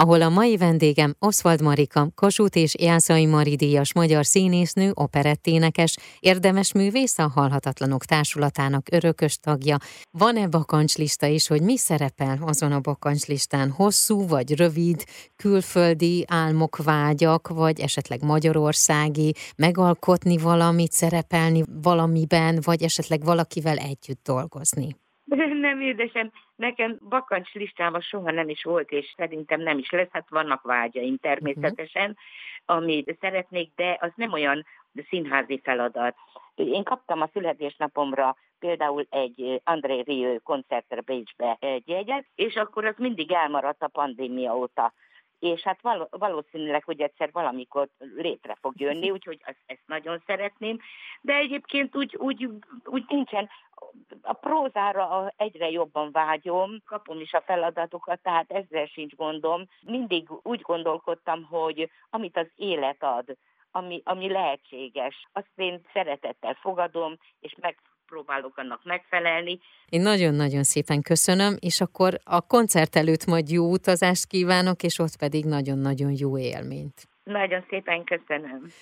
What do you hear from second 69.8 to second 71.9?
Én nagyon-nagyon szépen köszönöm, és